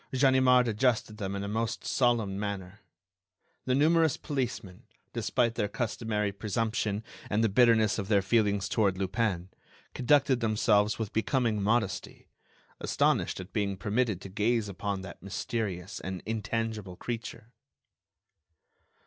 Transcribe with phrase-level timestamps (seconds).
[0.11, 2.79] Ganimard adjusted them in a most solemn manner.
[3.65, 9.49] The numerous policemen, despite their customary presumption and the bitterness of their feelings toward Lupin,
[9.93, 12.29] conducted themselves with becoming modesty,
[12.79, 17.51] astonished at being permitted to gaze upon that mysterious and intangible creature.